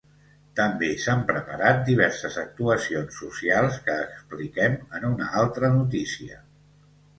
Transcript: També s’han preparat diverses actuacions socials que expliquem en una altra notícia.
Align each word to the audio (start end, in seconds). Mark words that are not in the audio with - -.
També 0.59 0.87
s’han 1.03 1.19
preparat 1.31 1.83
diverses 1.89 2.39
actuacions 2.45 3.21
socials 3.25 3.79
que 3.85 3.99
expliquem 4.07 4.81
en 5.01 5.07
una 5.13 5.31
altra 5.45 5.73
notícia. 5.79 6.45